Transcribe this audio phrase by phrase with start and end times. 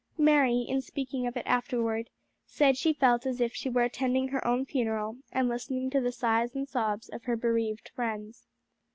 [0.17, 2.09] Mary, in speaking of it afterward,
[2.47, 6.11] said she felt as if she were attending her own funeral and listening to the
[6.11, 8.47] sighs and sobs of her bereaved friends.